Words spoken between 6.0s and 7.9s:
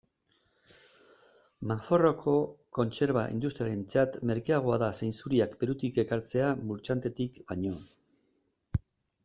ekartzea Murchantetik baino.